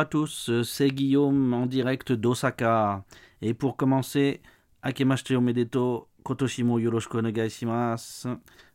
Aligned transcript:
À 0.00 0.06
tous, 0.06 0.50
c'est 0.62 0.88
Guillaume 0.88 1.52
en 1.52 1.66
direct 1.66 2.12
d'Osaka. 2.12 3.04
Et 3.42 3.52
pour 3.52 3.76
commencer, 3.76 4.40
Akemashite 4.80 5.32
Omedeto 5.32 6.08
Kotoshimo 6.22 6.78
Yoroshiku 6.78 7.18
onegaishimasu. 7.18 8.28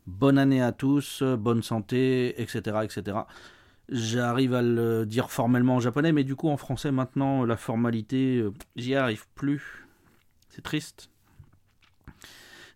Bonne 0.05 0.37
année 0.37 0.61
à 0.61 0.71
tous, 0.71 1.23
bonne 1.23 1.63
santé, 1.63 2.39
etc. 2.39 2.77
etc. 2.83 3.17
J'arrive 3.89 4.53
à 4.53 4.61
le 4.61 5.07
dire 5.07 5.31
formellement 5.31 5.77
en 5.77 5.79
japonais, 5.79 6.11
mais 6.11 6.23
du 6.23 6.35
coup 6.35 6.47
en 6.47 6.57
français 6.57 6.91
maintenant, 6.91 7.43
la 7.43 7.57
formalité, 7.57 8.37
euh, 8.37 8.53
j'y 8.75 8.93
arrive 8.93 9.25
plus. 9.33 9.87
C'est 10.49 10.61
triste. 10.61 11.09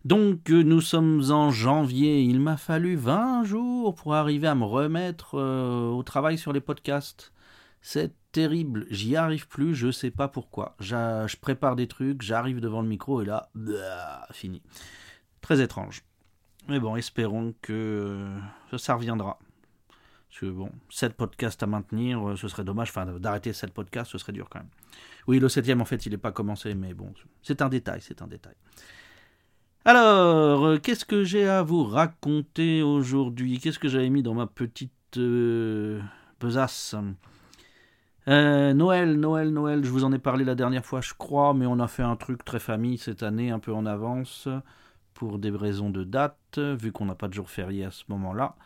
Donc 0.04 0.48
nous 0.48 0.80
sommes 0.80 1.22
en 1.30 1.52
janvier, 1.52 2.22
il 2.22 2.40
m'a 2.40 2.56
fallu 2.56 2.96
20 2.96 3.44
jours 3.44 3.94
pour 3.94 4.16
arriver 4.16 4.48
à 4.48 4.56
me 4.56 4.64
remettre 4.64 5.36
euh, 5.38 5.88
au 5.88 6.02
travail 6.02 6.36
sur 6.36 6.52
les 6.52 6.60
podcasts. 6.60 7.32
C'est 7.80 8.12
terrible, 8.32 8.86
j'y 8.90 9.16
arrive 9.16 9.48
plus, 9.48 9.74
je 9.74 9.90
sais 9.90 10.10
pas 10.10 10.28
pourquoi. 10.28 10.76
Je 10.80 11.36
prépare 11.36 11.76
des 11.76 11.86
trucs, 11.86 12.22
j'arrive 12.22 12.60
devant 12.60 12.82
le 12.82 12.88
micro 12.88 13.22
et 13.22 13.24
là, 13.24 13.50
fini. 14.32 14.62
Très 15.40 15.60
étrange. 15.60 16.02
Mais 16.68 16.78
bon, 16.78 16.96
espérons 16.96 17.54
que 17.62 18.28
ça 18.76 18.94
reviendra. 18.94 19.38
Parce 20.28 20.40
que 20.40 20.46
bon, 20.46 20.70
7 20.90 21.14
podcasts 21.14 21.62
à 21.64 21.66
maintenir, 21.66 22.28
euh, 22.28 22.36
ce 22.36 22.46
serait 22.46 22.62
dommage. 22.62 22.90
Enfin, 22.90 23.04
d'arrêter 23.04 23.52
7 23.52 23.72
podcasts, 23.72 24.12
ce 24.12 24.18
serait 24.18 24.32
dur 24.32 24.48
quand 24.48 24.60
même. 24.60 24.68
Oui, 25.26 25.40
le 25.40 25.48
septième, 25.48 25.80
en 25.80 25.84
fait, 25.84 26.06
il 26.06 26.12
n'est 26.12 26.18
pas 26.18 26.30
commencé, 26.30 26.74
mais 26.74 26.94
bon, 26.94 27.12
c'est 27.42 27.62
un 27.62 27.68
détail, 27.68 28.00
c'est 28.00 28.22
un 28.22 28.28
détail. 28.28 28.54
Alors, 29.84 30.64
euh, 30.64 30.78
qu'est-ce 30.78 31.04
que 31.04 31.24
j'ai 31.24 31.48
à 31.48 31.62
vous 31.62 31.82
raconter 31.82 32.82
aujourd'hui? 32.82 33.58
Qu'est-ce 33.58 33.80
que 33.80 33.88
j'avais 33.88 34.10
mis 34.10 34.22
dans 34.22 34.34
ma 34.34 34.46
petite 34.46 34.92
euh, 35.16 36.00
besace? 36.38 36.94
Euh, 38.30 38.72
Noël, 38.72 39.18
Noël, 39.18 39.50
Noël, 39.50 39.84
je 39.84 39.90
vous 39.90 40.04
en 40.04 40.12
ai 40.12 40.18
parlé 40.18 40.44
la 40.44 40.54
dernière 40.54 40.84
fois, 40.84 41.00
je 41.00 41.14
crois, 41.14 41.52
mais 41.54 41.66
on 41.66 41.78
a 41.80 41.88
fait 41.88 42.02
un 42.02 42.16
truc 42.16 42.44
très 42.44 42.60
famille 42.60 42.98
cette 42.98 43.22
année, 43.22 43.50
un 43.50 43.58
peu 43.58 43.72
en 43.72 43.86
avance, 43.86 44.48
pour 45.14 45.38
des 45.38 45.50
raisons 45.50 45.90
de 45.90 46.04
date, 46.04 46.58
vu 46.58 46.92
qu'on 46.92 47.06
n'a 47.06 47.14
pas 47.14 47.28
de 47.28 47.34
jour 47.34 47.50
férié 47.50 47.84
à 47.84 47.90
ce 47.90 48.04
moment-là. 48.08 48.56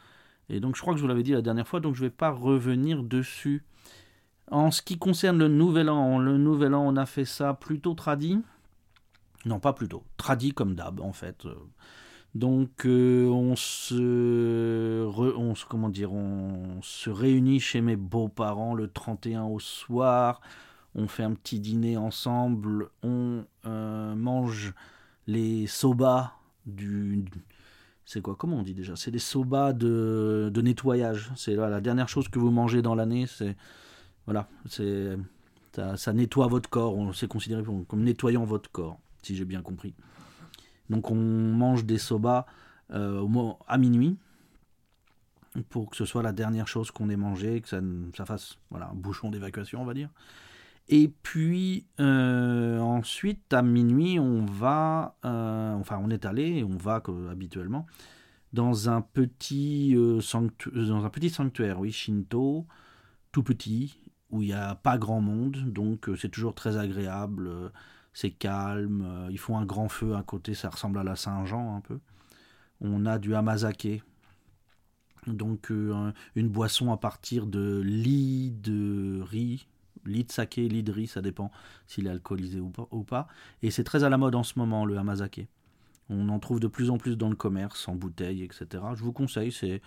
Et 0.48 0.60
donc 0.60 0.76
je 0.76 0.82
crois 0.82 0.92
que 0.92 0.98
je 0.98 1.02
vous 1.02 1.08
l'avais 1.08 1.22
dit 1.22 1.32
la 1.32 1.42
dernière 1.42 1.66
fois, 1.66 1.80
donc 1.80 1.94
je 1.94 2.02
ne 2.02 2.06
vais 2.06 2.14
pas 2.14 2.30
revenir 2.30 3.02
dessus. 3.02 3.64
En 4.50 4.70
ce 4.70 4.82
qui 4.82 4.98
concerne 4.98 5.38
le 5.38 5.48
nouvel 5.48 5.88
an, 5.88 6.18
le 6.18 6.36
nouvel 6.36 6.74
an, 6.74 6.84
on 6.86 6.96
a 6.96 7.06
fait 7.06 7.24
ça 7.24 7.54
plutôt 7.54 7.94
tradit. 7.94 8.40
Non, 9.46 9.58
pas 9.60 9.72
plutôt. 9.72 10.04
Tradit 10.16 10.52
comme 10.52 10.74
d'hab, 10.74 11.00
en 11.00 11.12
fait. 11.12 11.46
Donc 12.34 12.84
euh, 12.84 13.28
on 13.28 13.54
se, 13.54 15.06
on 15.06 15.54
se 15.54 15.64
comment 15.66 15.88
dire, 15.88 16.12
on 16.12 16.80
se 16.82 17.08
réunit 17.10 17.60
chez 17.60 17.80
mes 17.80 17.96
beaux-parents 17.96 18.74
le 18.74 18.88
31 18.88 19.44
au 19.44 19.60
soir. 19.60 20.40
On 20.96 21.06
fait 21.06 21.22
un 21.22 21.34
petit 21.34 21.60
dîner 21.60 21.96
ensemble. 21.96 22.88
On 23.02 23.44
euh, 23.66 24.14
mange 24.14 24.74
les 25.26 25.66
soba 25.66 26.34
du 26.66 27.24
c'est 28.06 28.20
quoi 28.20 28.36
Comment 28.36 28.58
on 28.58 28.62
dit 28.62 28.74
déjà? 28.74 28.96
C'est 28.96 29.10
des 29.10 29.18
soba 29.18 29.72
de, 29.72 30.50
de 30.52 30.60
nettoyage. 30.60 31.32
C'est 31.36 31.54
la 31.54 31.80
dernière 31.80 32.08
chose 32.08 32.28
que 32.28 32.38
vous 32.38 32.50
mangez 32.50 32.82
dans 32.82 32.94
l'année. 32.94 33.26
C'est 33.26 33.56
voilà, 34.26 34.48
c'est 34.68 35.16
ça, 35.96 36.12
nettoie 36.12 36.46
votre 36.46 36.68
corps. 36.68 37.14
C'est 37.14 37.28
considéré 37.28 37.62
comme 37.88 38.02
nettoyant 38.02 38.44
votre 38.44 38.70
corps, 38.70 38.98
si 39.22 39.36
j'ai 39.36 39.44
bien 39.44 39.62
compris. 39.62 39.94
Donc 40.90 41.10
on 41.10 41.14
mange 41.14 41.84
des 41.84 41.98
soba 41.98 42.46
euh, 42.90 43.26
à 43.66 43.78
minuit 43.78 44.18
pour 45.62 45.90
que 45.90 45.96
ce 45.96 46.04
soit 46.04 46.22
la 46.22 46.32
dernière 46.32 46.66
chose 46.66 46.90
qu'on 46.90 47.08
ait 47.08 47.16
mangé, 47.16 47.60
que 47.60 47.68
ça, 47.68 48.24
fasse 48.24 48.58
voilà 48.70 48.88
un 48.90 48.94
bouchon 48.94 49.30
d'évacuation, 49.30 49.82
on 49.82 49.84
va 49.84 49.94
dire. 49.94 50.10
Et 50.88 51.08
puis 51.22 51.86
euh, 52.00 52.78
ensuite, 52.78 53.52
à 53.52 53.62
minuit, 53.62 54.18
on 54.18 54.44
va, 54.44 55.16
euh, 55.24 55.72
enfin 55.74 56.00
on 56.02 56.10
est 56.10 56.26
allé, 56.26 56.64
on 56.64 56.76
va 56.76 57.02
habituellement, 57.30 57.86
dans 58.52 58.90
un, 58.90 59.00
petit, 59.00 59.94
euh, 59.96 60.20
dans 60.74 61.04
un 61.04 61.10
petit 61.10 61.30
sanctuaire, 61.30 61.80
oui, 61.80 61.90
Shinto, 61.90 62.66
tout 63.32 63.42
petit, 63.42 63.98
où 64.30 64.42
il 64.42 64.48
n'y 64.48 64.52
a 64.52 64.74
pas 64.74 64.98
grand 64.98 65.20
monde, 65.20 65.56
donc 65.72 66.10
c'est 66.18 66.28
toujours 66.28 66.54
très 66.54 66.76
agréable, 66.76 67.72
c'est 68.14 68.30
calme, 68.30 69.28
ils 69.30 69.38
font 69.38 69.58
un 69.58 69.66
grand 69.66 69.88
feu 69.88 70.14
à 70.16 70.22
côté, 70.22 70.54
ça 70.54 70.70
ressemble 70.70 70.98
à 70.98 71.04
la 71.04 71.16
Saint-Jean 71.16 71.76
un 71.76 71.80
peu. 71.80 71.98
On 72.80 73.04
a 73.04 73.18
du 73.18 73.34
Hamazake, 73.34 74.02
donc 75.26 75.70
une 75.70 76.48
boisson 76.48 76.92
à 76.92 76.96
partir 76.96 77.46
de 77.46 77.80
lit 77.84 78.52
de 78.52 79.20
riz, 79.22 79.66
lit 80.06 80.24
de 80.24 80.32
saké, 80.32 80.68
lit 80.68 80.82
de 80.82 80.92
riz, 80.92 81.08
ça 81.08 81.22
dépend 81.22 81.50
s'il 81.86 82.06
est 82.06 82.10
alcoolisé 82.10 82.60
ou 82.60 83.04
pas. 83.04 83.26
Et 83.62 83.70
c'est 83.70 83.84
très 83.84 84.04
à 84.04 84.08
la 84.08 84.16
mode 84.16 84.34
en 84.34 84.42
ce 84.42 84.58
moment, 84.58 84.86
le 84.86 84.96
hamazake. 84.96 85.48
On 86.10 86.28
en 86.28 86.38
trouve 86.38 86.60
de 86.60 86.66
plus 86.66 86.90
en 86.90 86.98
plus 86.98 87.16
dans 87.16 87.30
le 87.30 87.36
commerce, 87.36 87.88
en 87.88 87.94
bouteille, 87.94 88.42
etc. 88.42 88.66
Je 88.94 89.02
vous 89.02 89.12
conseille, 89.12 89.52
c'est 89.52 89.80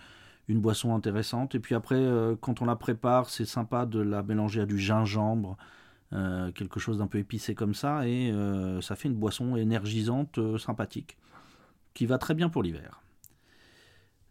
une 0.48 0.60
boisson 0.60 0.94
intéressante. 0.94 1.54
Et 1.54 1.60
puis 1.60 1.74
après, 1.74 1.96
euh, 1.96 2.34
quand 2.40 2.60
on 2.60 2.64
la 2.64 2.76
prépare, 2.76 3.30
c'est 3.30 3.44
sympa 3.44 3.86
de 3.86 4.00
la 4.00 4.22
mélanger 4.22 4.62
à 4.62 4.66
du 4.66 4.78
gingembre, 4.78 5.56
euh, 6.12 6.50
quelque 6.52 6.80
chose 6.80 6.98
d'un 6.98 7.06
peu 7.06 7.18
épicé 7.18 7.54
comme 7.54 7.74
ça, 7.74 8.06
et 8.06 8.30
euh, 8.30 8.80
ça 8.80 8.96
fait 8.96 9.08
une 9.08 9.16
boisson 9.16 9.56
énergisante, 9.56 10.38
sympathique, 10.58 11.16
qui 11.94 12.06
va 12.06 12.18
très 12.18 12.34
bien 12.34 12.48
pour 12.48 12.62
l'hiver. 12.62 13.02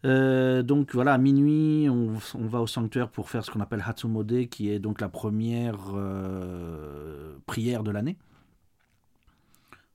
Euh, 0.06 0.64
donc 0.64 0.94
voilà, 0.94 1.14
à 1.14 1.18
minuit, 1.18 1.90
on, 1.90 2.18
va 2.48 2.62
au 2.62 2.68
sanctuaire 2.68 3.10
pour 3.10 3.30
faire 3.30 3.44
ce 3.44 3.52
qu'on 3.52 3.62
appelle 3.62 3.84
Hatsumode, 3.86 4.48
qui 4.50 4.70
est 4.70 4.80
donc 4.80 5.02
la 5.02 5.10
première 5.10 5.92
euh, 5.96 7.38
prière 7.46 7.84
de 7.84 7.92
l'année. 7.92 8.18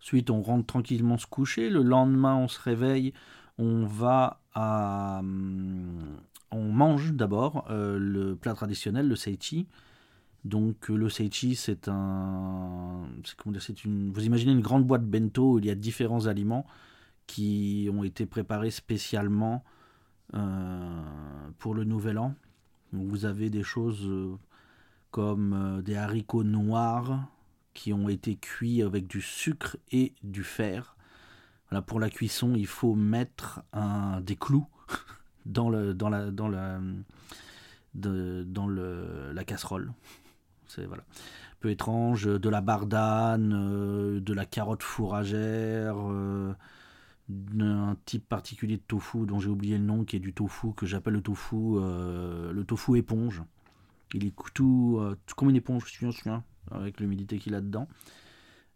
Ensuite, 0.00 0.30
on 0.30 0.42
rentre 0.42 0.66
tranquillement 0.66 1.18
se 1.18 1.26
coucher. 1.26 1.70
Le 1.70 1.82
lendemain, 1.82 2.34
on 2.36 2.48
se 2.48 2.60
réveille. 2.60 3.12
On 3.58 3.84
va 3.84 4.40
à. 4.54 5.18
Hum, 5.20 6.16
on 6.50 6.64
mange 6.64 7.12
d'abord 7.14 7.64
euh, 7.70 7.98
le 7.98 8.36
plat 8.36 8.54
traditionnel, 8.54 9.08
le 9.08 9.16
seichi. 9.16 9.66
Donc 10.44 10.88
le 10.88 11.08
seichi, 11.08 11.54
c'est 11.54 11.88
un. 11.88 13.06
Comment 13.36 13.52
dire, 13.52 13.62
c'est 13.62 13.84
une. 13.84 14.12
Vous 14.12 14.24
imaginez 14.24 14.52
une 14.52 14.60
grande 14.60 14.86
boîte 14.86 15.04
bento 15.04 15.52
où 15.52 15.58
il 15.58 15.66
y 15.66 15.70
a 15.70 15.74
différents 15.74 16.26
aliments 16.26 16.66
qui 17.26 17.88
ont 17.92 18.04
été 18.04 18.26
préparés 18.26 18.70
spécialement 18.70 19.64
euh, 20.34 21.02
pour 21.58 21.74
le 21.74 21.84
nouvel 21.84 22.18
an. 22.18 22.34
vous 22.92 23.24
avez 23.24 23.50
des 23.50 23.62
choses 23.62 24.06
euh, 24.06 24.36
comme 25.10 25.52
euh, 25.52 25.82
des 25.82 25.96
haricots 25.96 26.42
noirs 26.44 27.28
qui 27.74 27.92
ont 27.92 28.08
été 28.08 28.36
cuits 28.36 28.82
avec 28.82 29.06
du 29.06 29.20
sucre 29.20 29.76
et 29.90 30.14
du 30.22 30.42
fer. 30.42 30.96
Voilà, 31.70 31.82
pour 31.82 32.00
la 32.00 32.10
cuisson, 32.10 32.54
il 32.54 32.66
faut 32.66 32.94
mettre 32.94 33.62
un, 33.72 34.20
des 34.20 34.36
clous 34.36 34.66
dans, 35.46 35.70
le, 35.70 35.94
dans, 35.94 36.08
la, 36.08 36.30
dans, 36.30 36.48
la, 36.48 36.80
dans 37.94 38.66
le, 38.66 39.32
la 39.32 39.44
casserole. 39.44 39.92
C'est 40.74 40.86
voilà. 40.86 41.02
un 41.02 41.56
peu 41.60 41.70
étrange. 41.70 42.24
De 42.24 42.48
la 42.48 42.60
bardane, 42.60 44.20
de 44.20 44.32
la 44.32 44.46
carotte 44.46 44.82
fourragère, 44.82 45.96
un 47.60 47.96
type 48.04 48.28
particulier 48.28 48.76
de 48.76 48.82
tofu 48.82 49.26
dont 49.26 49.38
j'ai 49.38 49.48
oublié 49.48 49.78
le 49.78 49.84
nom, 49.84 50.04
qui 50.04 50.16
est 50.16 50.20
du 50.20 50.32
tofu 50.32 50.72
que 50.74 50.86
j'appelle 50.86 51.14
le 51.14 51.22
tofu, 51.22 51.56
euh, 51.56 52.52
le 52.52 52.64
tofu 52.64 52.96
éponge. 52.96 53.42
Il 54.14 54.26
est 54.26 54.34
tout, 54.54 54.98
euh, 55.00 55.16
comme 55.36 55.50
une 55.50 55.56
éponge, 55.56 55.84
je 55.98 56.06
me 56.06 56.12
souviens, 56.12 56.44
avec 56.70 57.00
l'humidité 57.00 57.38
qu'il 57.38 57.54
a 57.54 57.60
dedans. 57.60 57.88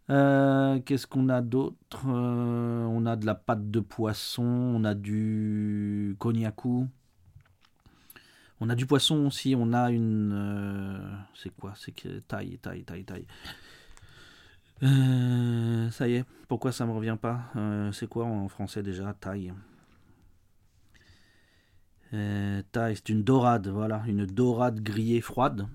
Euh, 0.09 0.79
qu'est-ce 0.79 1.05
qu'on 1.05 1.29
a 1.29 1.41
d'autre? 1.41 2.07
On 2.07 3.05
a 3.05 3.15
de 3.15 3.25
la 3.25 3.35
pâte 3.35 3.69
de 3.69 3.79
poisson, 3.79 4.43
on 4.43 4.83
a 4.83 4.93
du 4.93 6.15
konnyaku. 6.19 6.87
On 8.59 8.69
a 8.69 8.75
du 8.75 8.85
poisson 8.85 9.25
aussi, 9.27 9.55
on 9.55 9.71
a 9.73 9.91
une... 9.91 11.17
c'est 11.35 11.55
quoi? 11.55 11.73
C'est 11.75 11.91
que 11.91 12.19
taille, 12.19 12.57
taille, 12.57 12.83
taille, 12.83 13.03
taille. 13.03 13.27
Euh, 14.83 15.89
ça 15.89 16.07
y 16.07 16.15
est, 16.15 16.25
pourquoi 16.47 16.71
ça 16.71 16.85
me 16.85 16.91
revient 16.91 17.17
pas? 17.19 17.51
Euh, 17.55 17.91
C'est 17.91 18.07
quoi 18.07 18.25
en 18.25 18.47
français 18.47 18.83
déjà 18.83 19.13
Taille? 19.13 19.53
Euh, 22.13 22.61
taille, 22.71 22.95
c'est 22.95 23.09
une 23.09 23.23
dorade, 23.23 23.67
voilà, 23.67 24.03
une 24.07 24.25
dorade 24.25 24.81
grillée 24.81 25.21
froide. 25.21 25.67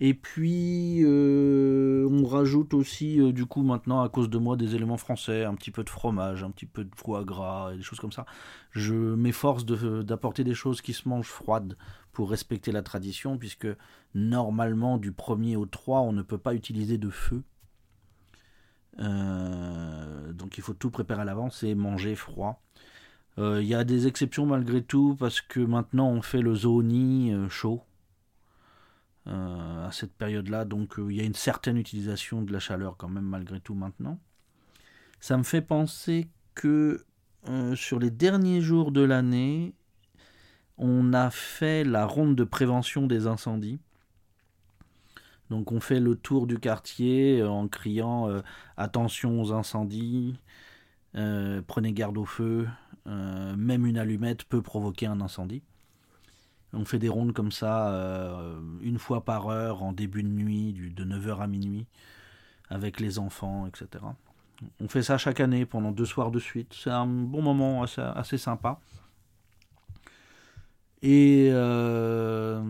Et 0.00 0.14
puis, 0.14 1.04
on 1.06 2.24
rajoute 2.24 2.74
aussi, 2.74 3.32
du 3.32 3.46
coup, 3.46 3.62
maintenant, 3.62 4.02
à 4.02 4.08
cause 4.08 4.28
de 4.28 4.38
moi, 4.38 4.56
des 4.56 4.74
éléments 4.74 4.96
français, 4.96 5.44
un 5.44 5.54
petit 5.54 5.70
peu 5.70 5.84
de 5.84 5.90
fromage, 5.90 6.42
un 6.42 6.50
petit 6.50 6.66
peu 6.66 6.84
de 6.84 6.94
foie 6.94 7.24
gras, 7.24 7.72
et 7.72 7.76
des 7.76 7.82
choses 7.82 8.00
comme 8.00 8.12
ça. 8.12 8.26
Je 8.70 8.94
m'efforce 8.94 9.64
d'apporter 9.64 10.44
des 10.44 10.54
choses 10.54 10.80
qui 10.80 10.92
se 10.92 11.08
mangent 11.08 11.28
froides 11.28 11.76
pour 12.12 12.30
respecter 12.30 12.72
la 12.72 12.82
tradition, 12.82 13.38
puisque 13.38 13.68
normalement, 14.14 14.98
du 14.98 15.12
1er 15.12 15.56
au 15.56 15.66
3, 15.66 16.00
on 16.00 16.12
ne 16.12 16.22
peut 16.22 16.38
pas 16.38 16.54
utiliser 16.54 16.98
de 16.98 17.10
feu. 17.10 17.42
Euh, 18.98 20.32
donc 20.32 20.58
il 20.58 20.62
faut 20.62 20.74
tout 20.74 20.90
préparer 20.90 21.22
à 21.22 21.24
l'avance 21.24 21.62
et 21.62 21.74
manger 21.74 22.14
froid. 22.14 22.62
Euh, 23.38 23.62
il 23.62 23.68
y 23.68 23.74
a 23.74 23.84
des 23.84 24.06
exceptions 24.06 24.46
malgré 24.46 24.82
tout, 24.82 25.16
parce 25.18 25.40
que 25.40 25.60
maintenant 25.60 26.10
on 26.10 26.22
fait 26.22 26.42
le 26.42 26.54
zoni 26.54 27.32
euh, 27.32 27.48
chaud. 27.48 27.82
À 29.26 29.88
cette 29.92 30.14
période-là, 30.14 30.64
donc 30.64 30.94
il 30.98 31.14
y 31.14 31.20
a 31.20 31.24
une 31.24 31.34
certaine 31.34 31.76
utilisation 31.76 32.42
de 32.42 32.52
la 32.52 32.58
chaleur 32.58 32.96
quand 32.96 33.08
même 33.08 33.24
malgré 33.24 33.60
tout 33.60 33.74
maintenant. 33.74 34.18
Ça 35.20 35.36
me 35.36 35.44
fait 35.44 35.62
penser 35.62 36.28
que 36.54 37.04
sur 37.74 37.98
les 38.00 38.10
derniers 38.10 38.60
jours 38.60 38.90
de 38.90 39.00
l'année, 39.02 39.74
on 40.76 41.12
a 41.12 41.30
fait 41.30 41.84
la 41.84 42.06
ronde 42.06 42.34
de 42.34 42.44
prévention 42.44 43.06
des 43.06 43.26
incendies. 43.28 43.78
Donc 45.50 45.70
on 45.70 45.80
fait 45.80 46.00
le 46.00 46.16
tour 46.16 46.46
du 46.46 46.58
quartier 46.58 47.44
en 47.44 47.68
criant 47.68 48.42
attention 48.76 49.40
aux 49.40 49.52
incendies, 49.52 50.40
prenez 51.12 51.92
garde 51.92 52.18
au 52.18 52.24
feu, 52.24 52.66
même 53.06 53.86
une 53.86 53.98
allumette 53.98 54.44
peut 54.44 54.62
provoquer 54.62 55.06
un 55.06 55.20
incendie. 55.20 55.62
On 56.74 56.84
fait 56.84 56.98
des 56.98 57.08
rondes 57.08 57.32
comme 57.32 57.52
ça 57.52 57.92
euh, 57.92 58.58
une 58.80 58.98
fois 58.98 59.24
par 59.24 59.48
heure 59.48 59.82
en 59.82 59.92
début 59.92 60.22
de 60.22 60.28
nuit, 60.28 60.72
de 60.72 61.04
9h 61.04 61.40
à 61.40 61.46
minuit, 61.46 61.86
avec 62.70 62.98
les 62.98 63.18
enfants, 63.18 63.66
etc. 63.66 64.04
On 64.80 64.88
fait 64.88 65.02
ça 65.02 65.18
chaque 65.18 65.40
année 65.40 65.66
pendant 65.66 65.90
deux 65.90 66.06
soirs 66.06 66.30
de 66.30 66.38
suite. 66.38 66.72
C'est 66.72 66.90
un 66.90 67.06
bon 67.06 67.42
moment 67.42 67.82
assez, 67.82 68.38
sympa. 68.38 68.80
Et 71.02 71.48
euh, 71.50 72.62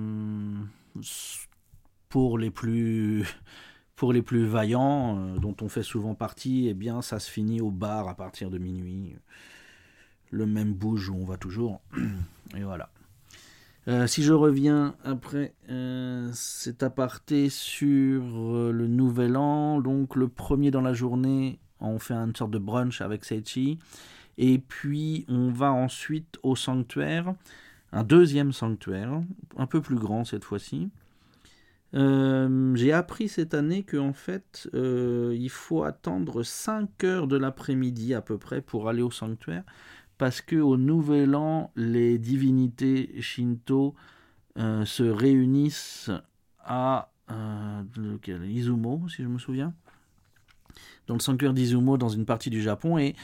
pour 2.09 2.39
les 2.39 2.51
plus 2.51 3.25
pour 3.97 4.13
les 4.13 4.23
plus 4.23 4.47
vaillants, 4.47 5.17
euh, 5.19 5.39
dont 5.39 5.55
on 5.61 5.69
fait 5.69 5.85
souvent 5.85 6.15
partie, 6.15 6.67
eh 6.67 6.75
bien 6.75 7.03
ça 7.03 7.21
se 7.21 7.31
finit 7.31 7.61
au 7.61 7.71
bar 7.71 8.09
à 8.09 8.15
partir 8.15 8.51
de 8.51 8.59
minuit. 8.59 9.15
Le 10.31 10.47
même 10.47 10.73
bouge 10.73 11.09
où 11.09 11.15
on 11.15 11.25
va 11.25 11.37
toujours. 11.37 11.81
Et 12.57 12.65
voilà. 12.65 12.89
Euh, 13.89 14.07
si 14.07 14.23
je 14.23 14.33
reviens 14.33 14.95
après 15.05 15.55
euh, 15.69 16.31
cet 16.35 16.85
aparté 16.85 17.49
sur 17.49 18.23
euh, 18.23 18.71
le 18.73 18.87
nouvel 18.87 19.37
an, 19.37 19.81
donc 19.81 20.15
le 20.15 20.29
premier 20.29 20.71
dans 20.71 20.83
la 20.83 20.93
journée, 20.93 21.59
on 21.81 21.99
fait 21.99 22.15
une 22.15 22.35
sorte 22.35 22.53
de 22.53 22.59
brunch 22.59 23.01
avec 23.01 23.25
Seichi. 23.25 23.79
Et 24.39 24.59
puis 24.59 25.25
on 25.29 25.51
va 25.51 25.73
ensuite 25.73 26.39
au 26.45 26.55
sanctuaire, 26.55 27.35
un 27.93 28.05
deuxième 28.05 28.53
sanctuaire, 28.53 29.21
un 29.57 29.67
peu 29.67 29.81
plus 29.81 29.97
grand 29.97 30.25
cette 30.25 30.45
fois-ci. 30.45 30.89
J'ai 31.95 32.93
appris 32.93 33.29
cette 33.29 33.53
année 33.53 33.83
qu'en 33.83 34.15
fait 34.15 34.71
il 34.73 35.51
faut 35.51 35.83
attendre 35.83 36.43
5 36.43 37.05
heures 37.05 37.27
de 37.27 37.37
l'après-midi 37.37 38.15
à 38.15 38.23
peu 38.23 38.39
près 38.39 38.63
pour 38.63 38.89
aller 38.89 39.03
au 39.03 39.11
sanctuaire 39.11 39.65
parce 40.19 40.41
que 40.41 40.57
au 40.57 40.77
Nouvel 40.77 41.35
An, 41.35 41.71
les 41.77 42.19
divinités 42.19 43.21
shinto 43.21 43.95
euh, 44.59 44.85
se 44.85 45.03
réunissent 45.03 46.11
à 46.61 47.11
euh, 47.31 47.83
Izumo, 48.45 49.09
si 49.09 49.23
je 49.23 49.29
me 49.29 49.39
souviens, 49.39 49.75
dans 51.07 51.15
le 51.15 51.21
sanctuaire 51.21 51.55
d'Izumo, 51.55 51.97
dans 51.97 52.11
une 52.11 52.27
partie 52.27 52.51
du 52.51 52.61
Japon, 52.61 52.99
et 52.99 53.17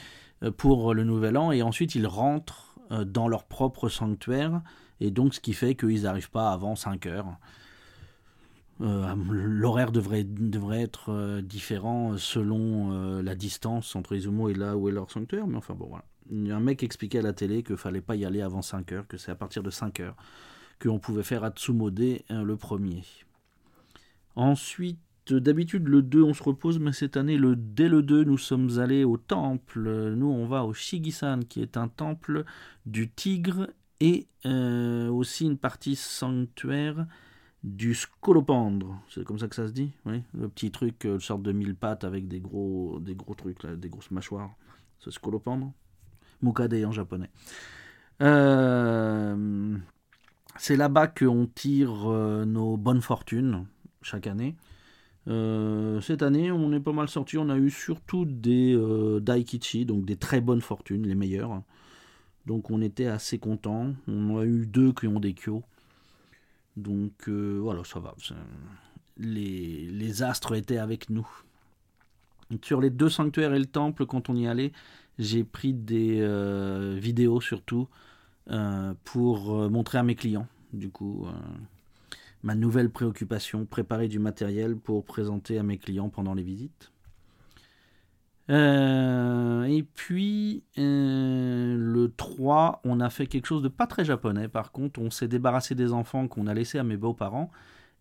euh, 0.43 0.51
pour 0.51 0.93
le 0.93 1.03
Nouvel 1.03 1.37
An, 1.37 1.51
et 1.51 1.61
ensuite 1.61 1.95
ils 1.95 2.07
rentrent 2.07 2.65
dans 3.05 3.27
leur 3.27 3.43
propre 3.43 3.87
sanctuaire, 3.87 4.61
et 4.99 5.11
donc 5.11 5.35
ce 5.35 5.39
qui 5.39 5.53
fait 5.53 5.75
qu'ils 5.75 6.01
n'arrivent 6.03 6.31
pas 6.31 6.51
avant 6.51 6.75
5 6.75 7.05
heures. 7.05 7.37
L'horaire 8.79 9.91
devrait, 9.91 10.23
devrait 10.23 10.81
être 10.81 11.41
différent 11.41 12.17
selon 12.17 13.21
la 13.21 13.35
distance 13.35 13.95
entre 13.95 14.15
Izumo 14.15 14.49
et 14.49 14.55
là 14.55 14.75
où 14.75 14.89
est 14.89 14.91
leur 14.91 15.11
sanctuaire, 15.11 15.45
mais 15.45 15.57
enfin 15.57 15.75
bon 15.75 15.87
voilà 15.89 16.05
un 16.31 16.59
mec 16.59 16.83
expliquait 16.83 17.19
à 17.19 17.23
la 17.23 17.33
télé 17.33 17.63
qu'il 17.63 17.77
fallait 17.77 18.01
pas 18.01 18.15
y 18.15 18.25
aller 18.25 18.41
avant 18.41 18.61
5 18.61 18.91
heures, 18.91 19.07
que 19.07 19.17
c'est 19.17 19.31
à 19.31 19.35
partir 19.35 19.63
de 19.63 19.69
5 19.69 19.99
heures 19.99 20.15
qu'on 20.81 20.99
pouvait 20.99 21.23
faire 21.23 21.43
Atsumode 21.43 22.01
hein, 22.29 22.43
le 22.43 22.55
premier. 22.55 23.03
Ensuite, 24.35 24.99
d'habitude 25.29 25.87
le 25.87 26.01
2 26.01 26.23
on 26.23 26.33
se 26.33 26.43
repose, 26.43 26.79
mais 26.79 26.93
cette 26.93 27.17
année, 27.17 27.37
le, 27.37 27.55
dès 27.55 27.89
le 27.89 28.01
2, 28.01 28.23
nous 28.23 28.37
sommes 28.37 28.79
allés 28.79 29.03
au 29.03 29.17
temple. 29.17 30.13
Nous, 30.15 30.27
on 30.27 30.45
va 30.45 30.63
au 30.63 30.73
Shigisan, 30.73 31.41
qui 31.41 31.61
est 31.61 31.77
un 31.77 31.87
temple 31.87 32.45
du 32.85 33.09
tigre 33.09 33.67
et 33.99 34.27
euh, 34.45 35.09
aussi 35.09 35.45
une 35.45 35.57
partie 35.57 35.95
sanctuaire 35.95 37.05
du 37.63 37.93
scolopendre. 37.93 39.01
C'est 39.09 39.25
comme 39.25 39.37
ça 39.37 39.49
que 39.49 39.55
ça 39.55 39.67
se 39.67 39.73
dit? 39.73 39.91
Oui 40.05 40.23
Le 40.33 40.47
petit 40.47 40.71
truc, 40.71 41.03
une 41.03 41.11
euh, 41.11 41.19
sorte 41.19 41.43
de 41.43 41.51
mille 41.51 41.75
pattes 41.75 42.05
avec 42.05 42.29
des 42.29 42.39
gros, 42.39 42.99
des 43.01 43.15
gros 43.15 43.33
trucs, 43.33 43.65
des 43.65 43.89
grosses 43.89 44.11
mâchoires. 44.11 44.55
C'est 44.99 45.11
scolopendre 45.11 45.73
Mukade 46.41 46.83
en 46.85 46.91
japonais. 46.91 47.29
Euh, 48.21 49.77
c'est 50.57 50.75
là-bas 50.75 51.07
qu'on 51.07 51.47
tire 51.47 52.09
euh, 52.09 52.45
nos 52.45 52.77
bonnes 52.77 53.01
fortunes 53.01 53.65
chaque 54.01 54.27
année. 54.27 54.55
Euh, 55.27 56.01
cette 56.01 56.21
année, 56.23 56.51
on 56.51 56.71
est 56.73 56.79
pas 56.79 56.91
mal 56.91 57.07
sorti. 57.07 57.37
On 57.37 57.49
a 57.49 57.57
eu 57.57 57.69
surtout 57.69 58.25
des 58.25 58.77
daikichi, 59.21 59.85
donc 59.85 60.05
des 60.05 60.15
très 60.15 60.41
bonnes 60.41 60.61
fortunes, 60.61 61.07
les 61.07 61.15
meilleures. 61.15 61.61
Donc 62.45 62.71
on 62.71 62.81
était 62.81 63.07
assez 63.07 63.37
contents. 63.37 63.93
On 64.07 64.37
a 64.37 64.45
eu 64.45 64.65
deux 64.65 64.91
qui 64.91 65.07
ont 65.07 65.19
des 65.19 65.33
kyo. 65.33 65.63
Donc 66.77 67.27
voilà, 67.27 67.83
ça 67.83 67.99
va. 67.99 68.15
Les 69.17 70.23
astres 70.23 70.55
étaient 70.55 70.77
avec 70.77 71.09
nous. 71.09 71.27
Sur 72.63 72.81
les 72.81 72.89
deux 72.89 73.09
sanctuaires 73.09 73.53
et 73.53 73.59
le 73.59 73.67
temple, 73.67 74.07
quand 74.07 74.29
on 74.29 74.35
y 74.35 74.47
allait, 74.47 74.71
j'ai 75.19 75.43
pris 75.43 75.73
des 75.73 76.21
euh, 76.21 76.97
vidéos 76.97 77.41
surtout 77.41 77.89
euh, 78.49 78.93
pour 79.03 79.53
euh, 79.53 79.69
montrer 79.69 79.97
à 79.97 80.03
mes 80.03 80.15
clients. 80.15 80.47
Du 80.71 80.89
coup, 80.89 81.27
ma 82.43 82.53
nouvelle 82.53 82.91
préoccupation, 82.91 83.65
préparer 83.65 84.07
du 84.07 84.19
matériel 84.19 84.75
pour 84.77 85.03
présenter 85.03 85.57
à 85.57 85.63
mes 85.63 85.79
clients 85.79 86.09
pendant 86.09 86.35
les 86.35 86.43
visites. 86.43 86.91
et 88.49 89.85
puis, 89.95 90.63
le 90.77 92.07
3, 92.15 92.81
on 92.83 92.99
a 92.99 93.09
fait 93.09 93.25
quelque 93.25 93.47
chose 93.47 93.63
de 93.63 93.67
pas 93.67 93.87
très 93.87 94.05
japonais. 94.05 94.47
Par 94.47 94.71
contre, 94.71 95.01
on 95.01 95.09
s'est 95.09 95.27
débarrassé 95.27 95.73
des 95.73 95.91
enfants 95.91 96.27
qu'on 96.27 96.45
a 96.45 96.53
laissés 96.53 96.77
à 96.77 96.83
mes 96.83 96.97
beaux-parents. 96.97 97.49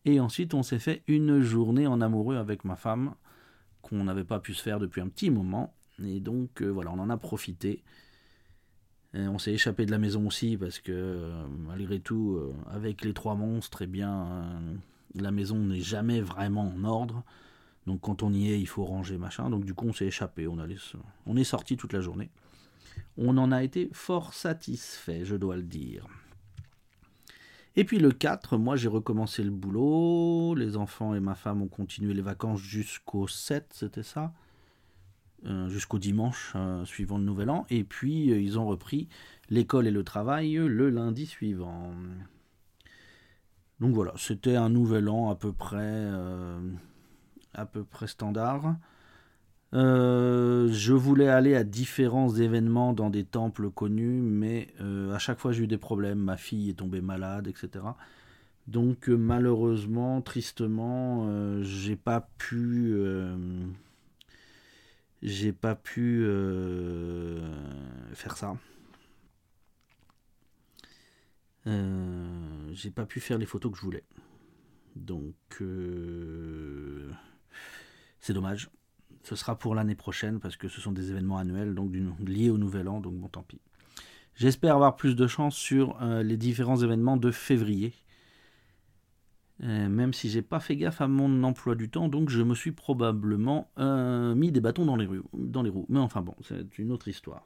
Et 0.04 0.20
ensuite, 0.20 0.52
on 0.52 0.62
s'est 0.62 0.78
fait 0.78 1.02
une 1.06 1.40
journée 1.40 1.86
en 1.86 2.02
amoureux 2.02 2.36
avec 2.36 2.66
ma 2.66 2.76
femme, 2.76 3.14
qu'on 3.80 4.04
n'avait 4.04 4.24
pas 4.24 4.40
pu 4.40 4.52
se 4.52 4.62
faire 4.62 4.78
depuis 4.78 5.00
un 5.00 5.08
petit 5.08 5.30
moment. 5.30 5.72
Et 6.04 6.20
donc, 6.20 6.62
euh, 6.62 6.68
voilà, 6.68 6.90
on 6.92 6.98
en 6.98 7.10
a 7.10 7.16
profité. 7.16 7.82
on 9.14 9.38
s'est 9.38 9.52
échappé 9.52 9.86
de 9.86 9.90
la 9.90 9.98
maison 9.98 10.26
aussi 10.26 10.56
parce 10.56 10.78
que, 10.78 10.92
euh, 10.92 11.46
malgré 11.66 12.00
tout, 12.00 12.36
euh, 12.36 12.54
avec 12.70 13.04
les 13.04 13.14
trois 13.14 13.34
monstres, 13.34 13.82
eh 13.82 13.86
bien, 13.86 14.52
la 15.14 15.30
maison 15.30 15.56
n'est 15.56 15.80
jamais 15.80 16.20
vraiment 16.20 16.72
en 16.74 16.84
ordre. 16.84 17.24
Donc, 17.86 18.02
quand 18.02 18.22
on 18.22 18.32
y 18.32 18.50
est, 18.50 18.60
il 18.60 18.66
faut 18.68 18.84
ranger, 18.84 19.18
machin. 19.18 19.50
Donc, 19.50 19.64
du 19.64 19.74
coup, 19.74 19.86
on 19.88 19.92
s'est 19.92 20.06
échappé. 20.06 20.46
On, 20.46 20.58
on 21.26 21.36
est 21.36 21.44
sorti 21.44 21.76
toute 21.76 21.92
la 21.92 22.00
journée. 22.00 22.30
On 23.16 23.36
en 23.38 23.50
a 23.50 23.62
été 23.62 23.88
fort 23.92 24.34
satisfait, 24.34 25.24
je 25.24 25.36
dois 25.36 25.56
le 25.56 25.62
dire. 25.62 26.06
Et 27.76 27.84
puis 27.84 28.00
le 28.00 28.10
4, 28.10 28.56
moi 28.58 28.74
j'ai 28.74 28.88
recommencé 28.88 29.44
le 29.44 29.50
boulot, 29.52 30.56
les 30.56 30.76
enfants 30.76 31.14
et 31.14 31.20
ma 31.20 31.36
femme 31.36 31.62
ont 31.62 31.68
continué 31.68 32.12
les 32.12 32.22
vacances 32.22 32.60
jusqu'au 32.60 33.28
7, 33.28 33.68
c'était 33.72 34.02
ça? 34.02 34.32
Jusqu'au 35.44 35.98
dimanche 35.98 36.52
euh, 36.56 36.84
suivant 36.84 37.18
le 37.18 37.24
nouvel 37.24 37.50
an, 37.50 37.66
et 37.70 37.84
puis 37.84 38.32
euh, 38.32 38.40
ils 38.40 38.58
ont 38.58 38.66
repris 38.66 39.08
l'école 39.50 39.86
et 39.86 39.90
le 39.90 40.04
travail 40.04 40.54
le 40.54 40.90
lundi 40.90 41.26
suivant. 41.26 41.92
Donc 43.80 43.94
voilà, 43.94 44.12
c'était 44.16 44.56
un 44.56 44.68
nouvel 44.68 45.08
an 45.08 45.30
à 45.30 45.36
peu 45.36 45.52
près, 45.52 46.10
à 47.54 47.64
peu 47.64 47.84
près 47.84 48.08
standard. 48.08 48.76
je 49.72 50.92
voulais 50.92 51.28
aller 51.28 51.54
à 51.54 51.62
différents 51.62 52.28
événements 52.34 52.92
dans 52.92 53.08
des 53.08 53.24
temples 53.24 53.70
connus, 53.70 54.20
mais 54.20 54.74
à 54.80 55.18
chaque 55.18 55.38
fois 55.38 55.52
j'ai 55.52 55.62
eu 55.62 55.66
des 55.68 55.78
problèmes. 55.78 56.18
Ma 56.18 56.36
fille 56.36 56.70
est 56.70 56.78
tombée 56.80 57.00
malade, 57.00 57.46
etc. 57.46 57.84
Donc 58.66 59.06
malheureusement, 59.06 60.20
tristement, 60.22 61.62
j'ai 61.62 61.94
pas 61.94 62.28
pu 62.36 62.96
j'ai 65.22 65.52
pas 65.52 65.74
pu 65.74 66.22
euh, 66.24 67.52
faire 68.14 68.36
ça. 68.36 68.56
Euh, 71.66 72.70
j'ai 72.72 72.90
pas 72.90 73.04
pu 73.04 73.20
faire 73.20 73.38
les 73.38 73.46
photos 73.46 73.72
que 73.72 73.78
je 73.78 73.82
voulais. 73.82 74.04
Donc 74.96 75.34
euh, 75.60 77.10
c'est 78.20 78.32
dommage. 78.32 78.70
Ce 79.22 79.36
sera 79.36 79.58
pour 79.58 79.74
l'année 79.74 79.96
prochaine 79.96 80.40
parce 80.40 80.56
que 80.56 80.68
ce 80.68 80.80
sont 80.80 80.92
des 80.92 81.10
événements 81.10 81.38
annuels 81.38 81.74
donc 81.74 81.92
liés 82.24 82.50
au 82.50 82.58
nouvel 82.58 82.88
an, 82.88 83.00
donc 83.00 83.14
bon 83.14 83.28
tant 83.28 83.42
pis. 83.42 83.60
J'espère 84.34 84.76
avoir 84.76 84.96
plus 84.96 85.16
de 85.16 85.26
chance 85.26 85.56
sur 85.56 85.98
les 86.00 86.36
différents 86.36 86.76
événements 86.76 87.16
de 87.16 87.32
février. 87.32 87.92
Euh, 89.64 89.88
même 89.88 90.12
si 90.12 90.30
j'ai 90.30 90.42
pas 90.42 90.60
fait 90.60 90.76
gaffe 90.76 91.00
à 91.00 91.08
mon 91.08 91.42
emploi 91.42 91.74
du 91.74 91.88
temps, 91.88 92.08
donc 92.08 92.30
je 92.30 92.42
me 92.42 92.54
suis 92.54 92.70
probablement 92.70 93.70
euh, 93.78 94.34
mis 94.34 94.52
des 94.52 94.60
bâtons 94.60 94.84
dans 94.84 94.94
les, 94.96 95.06
roues. 95.06 95.86
Mais 95.88 95.98
enfin 95.98 96.22
bon, 96.22 96.34
c'est 96.42 96.78
une 96.78 96.92
autre 96.92 97.08
histoire. 97.08 97.44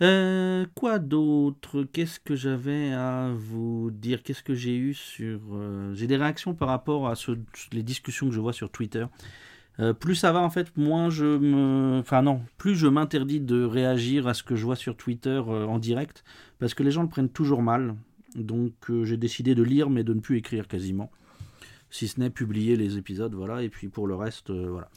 Euh, 0.00 0.66
quoi 0.74 0.98
d'autre? 0.98 1.84
Qu'est-ce 1.84 2.18
que 2.18 2.34
j'avais 2.34 2.92
à 2.92 3.32
vous 3.36 3.90
dire? 3.92 4.22
Qu'est-ce 4.22 4.42
que 4.42 4.54
j'ai 4.54 4.76
eu 4.76 4.94
sur... 4.94 5.40
J'ai 5.94 6.06
des 6.06 6.16
réactions 6.16 6.54
par 6.54 6.68
rapport 6.68 7.08
à 7.08 7.14
ce, 7.14 7.32
les 7.72 7.82
discussions 7.82 8.28
que 8.28 8.34
je 8.34 8.40
vois 8.40 8.52
sur 8.52 8.70
Twitter. 8.70 9.06
Plus 10.00 10.16
ça 10.16 10.32
va 10.32 10.40
en 10.40 10.50
fait, 10.50 10.76
moins 10.76 11.08
je 11.08 11.38
me... 11.38 12.00
Enfin 12.00 12.22
non, 12.22 12.42
plus 12.56 12.74
je 12.74 12.88
m'interdis 12.88 13.38
de 13.40 13.62
réagir 13.62 14.26
à 14.26 14.34
ce 14.34 14.42
que 14.42 14.56
je 14.56 14.64
vois 14.64 14.74
sur 14.74 14.96
Twitter 14.96 15.38
en 15.38 15.78
direct, 15.78 16.24
parce 16.58 16.74
que 16.74 16.82
les 16.82 16.90
gens 16.90 17.02
le 17.02 17.08
prennent 17.08 17.28
toujours 17.28 17.62
mal. 17.62 17.94
Donc 18.34 18.72
j'ai 19.04 19.16
décidé 19.16 19.54
de 19.54 19.62
lire 19.62 19.90
mais 19.90 20.04
de 20.04 20.14
ne 20.14 20.20
plus 20.20 20.38
écrire 20.38 20.68
quasiment. 20.68 21.10
Si 21.90 22.08
ce 22.08 22.20
n'est 22.20 22.30
publier 22.30 22.76
les 22.76 22.98
épisodes, 22.98 23.34
voilà, 23.34 23.62
et 23.62 23.70
puis 23.70 23.88
pour 23.88 24.06
le 24.06 24.14
reste, 24.14 24.50
voilà. 24.50 24.90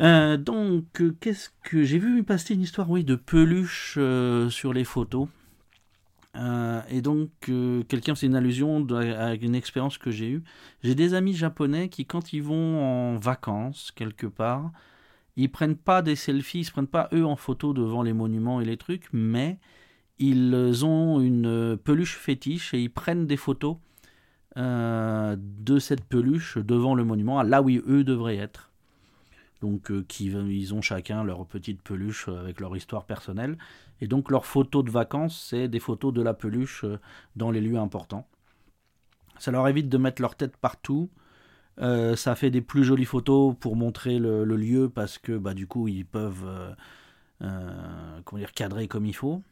Euh, 0.00 0.36
donc, 0.36 1.00
euh, 1.00 1.14
qu'est-ce 1.20 1.50
que 1.62 1.84
j'ai 1.84 1.98
vu 1.98 2.22
passer 2.24 2.54
une 2.54 2.62
histoire, 2.62 2.90
oui, 2.90 3.04
de 3.04 3.14
peluche 3.14 3.94
euh, 3.98 4.50
sur 4.50 4.72
les 4.72 4.84
photos. 4.84 5.28
et 6.90 7.00
donc, 7.00 7.30
quelqu'un 7.88 8.14
c'est 8.16 8.26
une 8.26 8.34
allusion 8.34 8.84
à 8.90 9.34
une 9.34 9.54
expérience 9.54 9.98
que 9.98 10.10
j'ai 10.10 10.30
eue. 10.30 10.42
J'ai 10.82 10.94
des 10.96 11.14
amis 11.14 11.34
japonais 11.34 11.88
qui, 11.88 12.06
quand 12.06 12.32
ils 12.32 12.42
vont 12.42 12.82
en 12.82 13.16
vacances 13.18 13.92
quelque 13.94 14.26
part, 14.26 14.72
ils 15.36 15.50
prennent 15.50 15.76
pas 15.76 16.02
des 16.02 16.16
selfies, 16.16 16.60
ils 16.60 16.64
se 16.64 16.72
prennent 16.72 16.88
pas 16.88 17.08
eux 17.12 17.24
en 17.24 17.36
photo 17.36 17.72
devant 17.72 18.02
les 18.02 18.12
monuments 18.12 18.60
et 18.60 18.64
les 18.64 18.76
trucs, 18.76 19.08
mais 19.12 19.58
ils 20.18 20.84
ont 20.84 21.20
une 21.20 21.76
peluche 21.76 22.16
fétiche 22.16 22.74
et 22.74 22.80
ils 22.80 22.90
prennent 22.90 23.26
des 23.26 23.36
photos 23.36 23.76
de 24.56 25.78
cette 25.80 26.04
peluche 26.04 26.58
devant 26.58 26.94
le 26.94 27.04
monument, 27.04 27.42
là 27.42 27.60
où 27.60 27.70
eux 27.70 28.04
devraient 28.04 28.36
être 28.36 28.70
donc 29.64 29.90
euh, 29.90 30.04
qui, 30.06 30.26
ils 30.26 30.74
ont 30.74 30.82
chacun 30.82 31.24
leur 31.24 31.46
petite 31.46 31.80
peluche 31.80 32.28
euh, 32.28 32.38
avec 32.38 32.60
leur 32.60 32.76
histoire 32.76 33.04
personnelle. 33.04 33.56
Et 34.02 34.06
donc 34.06 34.30
leurs 34.30 34.44
photos 34.44 34.84
de 34.84 34.90
vacances, 34.90 35.46
c'est 35.48 35.68
des 35.68 35.80
photos 35.80 36.12
de 36.12 36.20
la 36.20 36.34
peluche 36.34 36.84
euh, 36.84 37.00
dans 37.34 37.50
les 37.50 37.62
lieux 37.62 37.78
importants. 37.78 38.26
Ça 39.38 39.50
leur 39.50 39.66
évite 39.66 39.88
de 39.88 39.96
mettre 39.96 40.20
leur 40.20 40.36
tête 40.36 40.56
partout. 40.56 41.08
ça 41.78 42.34
fait 42.36 42.50
des 42.50 42.60
plus 42.60 42.84
jolies 42.84 43.06
photos 43.06 43.56
pour 43.58 43.74
montrer 43.74 44.18
le, 44.18 44.44
lieu 44.44 44.88
parce 44.88 45.18
que 45.18 45.36
bah, 45.38 45.54
du 45.54 45.66
coup 45.66 45.88
ils 45.88 46.06
peuvent 46.06 46.76
dire, 47.40 48.52
cadrer 48.52 48.86
comme 48.86 49.06
il 49.06 49.16
faut. 49.16 49.42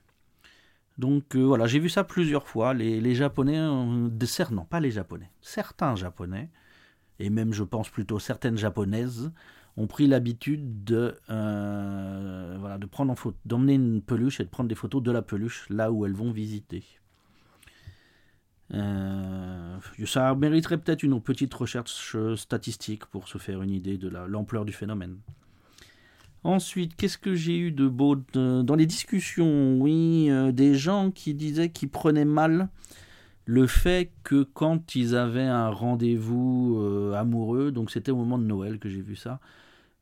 Donc 0.99 1.37
voilà, 1.37 1.67
j'ai 1.67 1.79
vu 1.79 1.89
ça 1.89 2.05
plusieurs 2.05 2.47
fois. 2.47 2.75
Les, 2.75 3.15
Japonais, 3.15 3.57
de, 3.57 4.55
non 4.55 4.65
pas 4.65 4.81
les 4.81 4.91
Japonais, 4.91 5.31
certains 5.41 5.97
Japonais, 5.97 6.51
et 7.19 7.31
même 7.31 7.53
je 7.53 7.65
pense 7.65 7.89
plutôt 7.89 8.19
certaines 8.19 8.59
Japonaises, 8.59 9.33
ont 9.77 9.87
pris 9.87 10.07
l'habitude 10.07 10.85
de, 10.85 11.17
euh, 11.31 12.57
voilà, 12.61 12.79
de 12.79 12.87
prendre 12.87 13.13
en 13.13 13.15
photo, 13.15 13.37
d'emmener 13.45 13.75
une 13.75 14.03
peluche 14.03 14.41
et 14.41 14.45
de 14.45 14.49
prendre 14.49 14.69
des 14.69 14.75
photos 14.75 15.03
de 15.03 15.11
la 15.11 15.23
peluche 15.23 15.67
là 15.71 15.91
où 15.91 16.05
elles 16.05 16.15
vont 16.15 16.31
visiter. 16.31 16.85
Euh, 18.75 19.79
ça 20.07 20.35
mériterait 20.35 20.79
peut-être 20.79 21.03
une 21.03 21.21
petite 21.21 21.53
recherche 21.53 22.17
statistique 22.37 23.07
pour 23.07 23.29
se 23.29 23.39
faire 23.39 23.63
une 23.63 23.71
idée 23.71 23.99
de 23.99 24.09
l'ampleur 24.09 24.65
du 24.65 24.73
phénomène. 24.73 25.19
Ensuite, 26.45 26.97
qu'est-ce 26.97 27.19
que 27.19 27.35
j'ai 27.37 27.57
eu 27.57 27.71
de 27.71 27.87
beau 27.87 28.17
dans 28.17 28.75
les 28.75 28.87
discussions? 28.87 29.79
Oui, 29.81 30.29
euh, 30.29 30.51
des 30.51 30.75
gens 30.75 31.13
qui 31.13 31.35
disaient 31.35 31.71
qu'ils 31.71 31.89
prenaient 31.89 32.25
mal 32.25 32.69
le 33.45 33.67
fait 33.69 34.11
que 34.25 34.43
quand 34.43 34.95
ils 34.97 35.15
avaient 35.15 35.43
un 35.43 35.69
rendez-vous 35.71 36.79
euh, 36.81 37.15
amoureux, 37.15 37.71
donc 37.71 37.91
c'était 37.93 38.11
au 38.11 38.17
moment 38.17 38.39
de 38.39 38.45
Noël 38.45 38.79
que 38.81 38.89
j'ai 38.89 39.03
vu 39.03 39.15
ça, 39.15 39.41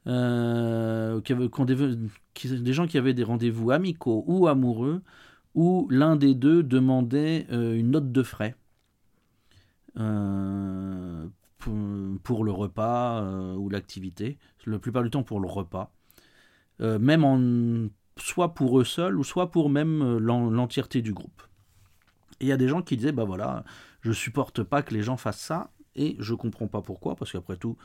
euh, 0.06 1.20
des, 1.20 2.73
gens 2.73 2.87
qui 2.87 2.97
avaient 2.97 3.14
des 3.14 3.25
rendez-vous 3.25 3.70
amicaux 3.70 4.25
ou 4.26 4.47
amoureux, 4.47 5.02
où 5.54 5.88
l'un 5.90 6.16
des 6.16 6.35
deux 6.35 6.62
demandait 6.62 7.47
une 7.50 7.90
note 7.90 8.12
de 8.12 8.23
frais 8.23 8.56
pour, 12.25 12.44
le 12.44 12.52
repas 12.52 13.54
ou 13.56 13.68
l'activité, 13.68 14.38
la 14.66 14.78
plupart 14.78 15.02
du 15.02 15.11
temps 15.11 15.23
pour 15.23 15.40
le 15.40 15.49
repas, 15.49 15.92
même 16.81 17.25
en, 17.25 17.89
soit 18.17 18.55
pour 18.55 18.81
eux 18.81 18.85
seuls 18.85 19.19
ou 19.19 19.25
soit 19.25 19.51
pour 19.51 19.71
même 19.71 20.19
l'entièreté 20.19 21.03
du 21.03 21.13
groupe. 21.13 21.43
Il 22.41 22.49
y 22.49 22.53
a 22.53 22.57
des 22.57 22.69
gens 22.69 22.83
qui 22.83 22.97
disaient, 22.97 23.13
bah 23.13 23.25
voilà, 23.25 23.65
je 24.01 24.13
supporte 24.13 24.63
pas 24.63 24.83
que 24.83 24.95
les 24.95 25.03
gens 25.03 25.17
fassent 25.17 25.41
ça, 25.41 25.71
et 25.95 26.17
je 26.19 26.35
comprends 26.35 26.69
pas 26.69 26.83
pourquoi, 26.83 27.17
parce 27.17 27.33
qu'après 27.33 27.57
tout, 27.57 27.77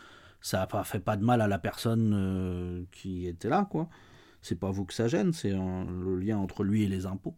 ça 0.42 0.68
ne 0.72 0.84
fait 0.84 1.00
pas 1.00 1.18
de 1.18 1.24
mal 1.24 1.42
à 1.42 1.48
la 1.48 1.60
personne 1.60 2.14
euh, 2.14 2.84
qui 2.92 3.28
était 3.28 3.50
là, 3.50 3.68
quoi. 3.70 3.90
C'est 4.42 4.60
pas 4.60 4.70
vous 4.70 4.86
que 4.86 4.94
ça 4.94 5.08
gêne, 5.08 5.34
c'est 5.34 5.50
le 5.50 6.16
lien 6.18 6.38
entre 6.38 6.64
lui 6.64 6.84
et 6.84 6.88
les 6.88 7.08
impôts. 7.08 7.36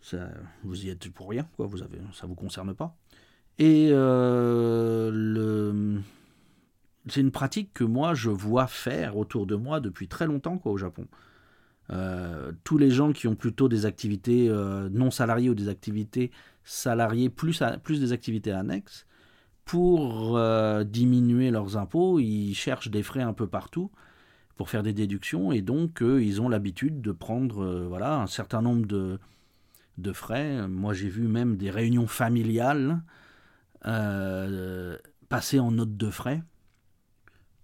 Ça, 0.00 0.28
vous 0.62 0.86
y 0.86 0.90
êtes 0.90 1.08
pour 1.10 1.28
rien, 1.28 1.48
quoi. 1.56 1.66
Vous 1.66 1.82
avez, 1.82 1.98
ça 2.12 2.26
vous 2.26 2.36
concerne 2.36 2.72
pas. 2.72 2.96
Et 3.58 3.88
euh, 3.90 5.10
le, 5.12 6.00
c'est 7.08 7.20
une 7.20 7.32
pratique 7.32 7.72
que 7.74 7.84
moi 7.84 8.14
je 8.14 8.30
vois 8.30 8.66
faire 8.66 9.16
autour 9.16 9.46
de 9.46 9.56
moi 9.56 9.80
depuis 9.80 10.08
très 10.08 10.26
longtemps, 10.26 10.60
au 10.64 10.76
Japon. 10.76 11.06
Euh, 11.90 12.52
tous 12.64 12.78
les 12.78 12.90
gens 12.90 13.12
qui 13.12 13.26
ont 13.26 13.34
plutôt 13.34 13.68
des 13.68 13.86
activités 13.86 14.48
euh, 14.48 14.88
non 14.90 15.10
salariées 15.10 15.50
ou 15.50 15.54
des 15.54 15.68
activités 15.68 16.30
salariées 16.64 17.28
plus, 17.28 17.60
des 17.88 18.12
activités 18.12 18.52
annexes, 18.52 19.06
pour 19.64 20.36
euh, 20.36 20.84
diminuer 20.84 21.50
leurs 21.50 21.76
impôts, 21.76 22.18
ils 22.18 22.54
cherchent 22.54 22.90
des 22.90 23.02
frais 23.02 23.22
un 23.22 23.32
peu 23.32 23.46
partout 23.46 23.90
pour 24.56 24.70
faire 24.70 24.82
des 24.82 24.92
déductions 24.92 25.50
et 25.50 25.60
donc 25.60 26.02
ils 26.02 26.40
ont 26.40 26.48
l'habitude 26.48 27.00
de 27.00 27.10
prendre 27.10 27.86
voilà 27.88 28.20
un 28.20 28.26
certain 28.26 28.62
nombre 28.62 28.86
de, 28.86 29.18
de 29.98 30.12
frais. 30.12 30.68
Moi 30.68 30.92
j'ai 30.92 31.08
vu 31.08 31.26
même 31.26 31.56
des 31.56 31.70
réunions 31.70 32.06
familiales 32.06 33.02
passer 35.28 35.58
en 35.58 35.72
note 35.72 35.96
de 35.96 36.10
frais 36.10 36.42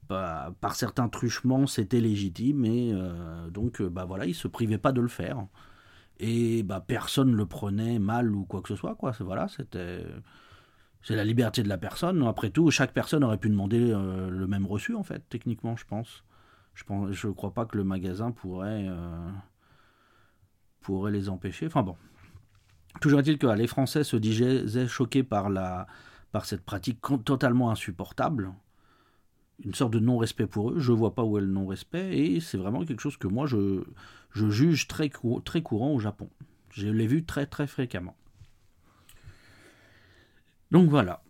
par 0.08 0.74
certains 0.74 1.08
truchements, 1.08 1.66
c'était 1.66 2.00
légitime, 2.00 2.64
et 2.64 2.92
euh, 2.92 3.50
donc 3.50 3.80
euh, 3.80 3.90
bah 3.90 4.06
voilà, 4.06 4.26
il 4.26 4.34
se 4.34 4.48
privait 4.48 4.78
pas 4.78 4.92
de 4.92 5.00
le 5.00 5.08
faire. 5.08 5.46
Et 6.18 6.62
bah 6.62 6.84
personne 6.84 7.34
le 7.34 7.46
prenait 7.46 7.98
mal 7.98 8.34
ou 8.34 8.44
quoi 8.44 8.62
que 8.62 8.68
ce 8.68 8.76
soit, 8.76 8.96
quoi. 8.96 9.12
Voilà, 9.20 9.48
c'était 9.48 10.04
c'est 11.02 11.14
la 11.16 11.24
liberté 11.24 11.62
de 11.62 11.68
la 11.68 11.78
personne. 11.78 12.26
Après 12.26 12.50
tout, 12.50 12.70
chaque 12.70 12.92
personne 12.92 13.22
aurait 13.22 13.38
pu 13.38 13.50
demander 13.50 13.92
euh, 13.92 14.30
le 14.30 14.46
même 14.46 14.66
reçu, 14.66 14.94
en 14.94 15.02
fait, 15.02 15.22
techniquement, 15.28 15.76
je 15.76 15.84
pense. 15.84 16.24
Je 16.74 16.84
pense, 16.84 17.12
je 17.12 17.28
crois 17.28 17.52
pas 17.52 17.66
que 17.66 17.76
le 17.76 17.84
magasin 17.84 18.30
pourrait 18.30 18.86
pourrait 20.80 21.12
les 21.12 21.28
empêcher. 21.28 21.66
Enfin 21.66 21.82
bon, 21.82 21.96
toujours 23.00 23.20
est-il 23.20 23.38
que 23.38 23.46
les 23.46 23.66
Français 23.66 24.04
se 24.04 24.16
disaient 24.16 24.88
choqués 24.88 25.22
par 25.24 25.50
la 25.50 25.86
par 26.32 26.44
cette 26.44 26.64
pratique 26.64 27.00
totalement 27.24 27.70
insupportable 27.70 28.52
une 29.64 29.74
sorte 29.74 29.92
de 29.92 29.98
non-respect 29.98 30.46
pour 30.46 30.70
eux. 30.70 30.78
Je 30.78 30.92
vois 30.92 31.14
pas 31.14 31.24
où 31.24 31.38
est 31.38 31.40
le 31.40 31.46
non-respect 31.46 32.16
et 32.16 32.40
c'est 32.40 32.58
vraiment 32.58 32.84
quelque 32.84 33.00
chose 33.00 33.16
que 33.16 33.28
moi 33.28 33.46
je, 33.46 33.82
juge 34.34 34.88
très, 34.88 35.10
courant 35.10 35.92
au 35.92 35.98
Japon. 35.98 36.28
Je 36.70 36.88
l'ai 36.88 37.06
vu 37.06 37.24
très 37.24 37.46
très 37.46 37.66
fréquemment. 37.66 38.16
Donc 40.70 40.88
voilà. 40.90 41.22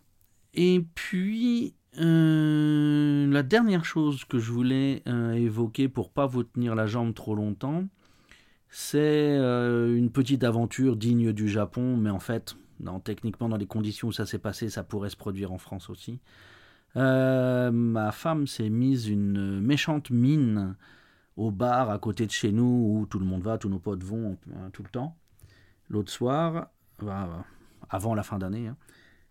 Et 0.53 0.85
puis 0.95 1.73
euh, 1.97 3.27
la 3.31 3.43
dernière 3.43 3.85
chose 3.85 4.25
que 4.25 4.37
je 4.37 4.51
voulais 4.51 5.01
euh, 5.07 5.33
évoquer 5.33 5.87
pour 5.87 6.11
pas 6.11 6.27
vous 6.27 6.43
tenir 6.43 6.75
la 6.75 6.85
jambe 6.85 7.13
trop 7.13 7.35
longtemps, 7.35 7.85
c'est 8.69 8.99
euh, 8.99 9.95
une 9.95 10.11
petite 10.11 10.43
aventure 10.43 10.95
digne 10.95 11.33
du 11.33 11.49
Japon, 11.49 11.97
mais 11.97 12.11
en 12.11 12.19
fait, 12.19 12.55
techniquement 13.03 13.49
dans 13.49 13.57
les 13.57 13.65
conditions 13.65 14.09
où 14.09 14.11
ça 14.11 14.25
s'est 14.25 14.39
passé, 14.39 14.69
ça 14.69 14.83
pourrait 14.83 15.09
se 15.09 15.17
produire 15.17 15.51
en 15.51 15.57
France 15.57 15.89
aussi. 15.89 16.19
Euh, 16.95 17.71
ma 17.71 18.11
femme 18.11 18.47
s'est 18.47 18.69
mise 18.69 19.07
une 19.07 19.59
méchante 19.61 20.09
mine 20.09 20.75
au 21.37 21.51
bar 21.51 21.89
à 21.89 21.99
côté 21.99 22.25
de 22.25 22.31
chez 22.31 22.51
nous 22.51 22.63
où 22.99 23.05
tout 23.05 23.19
le 23.19 23.25
monde 23.25 23.43
va, 23.43 23.57
tous 23.57 23.69
nos 23.69 23.79
potes 23.79 24.03
vont 24.03 24.37
hein, 24.53 24.69
tout 24.73 24.83
le 24.83 24.89
temps. 24.89 25.15
L'autre 25.89 26.11
soir, 26.11 26.69
avant 27.89 28.15
la 28.15 28.23
fin 28.23 28.37
d'année, 28.37 28.67
hein, 28.67 28.77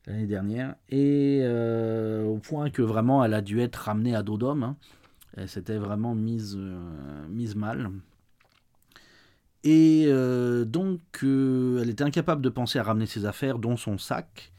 l'année 0.07 0.27
dernière, 0.27 0.75
et 0.88 1.41
euh, 1.43 2.25
au 2.25 2.38
point 2.38 2.71
que 2.71 2.83
vraiment 2.83 3.25
elle 3.25 3.35
a 3.35 3.43
dû 3.43 3.61
être 3.61 3.77
ramenée 3.77 4.15
à 4.15 4.23
dos 4.23 4.38
d'homme. 4.38 4.62
Hein. 4.62 4.77
Elle 5.37 5.49
s'était 5.49 5.79
vraiment 5.79 6.15
mise, 6.15 6.57
euh, 6.59 7.29
mise 7.29 7.55
mal. 7.55 7.91
Et 9.65 10.07
donc, 10.67 11.00
elle 11.23 11.91
était 11.91 12.05
incapable 12.05 12.41
de 12.41 12.49
penser 12.49 12.79
à 12.79 12.85
ramener 12.85 13.07
ses 13.07 13.27
affaires, 13.27 13.59
dont 13.59 13.77
son 13.77 13.99
sac 13.99 14.53